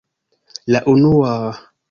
[0.75, 1.35] -La unua...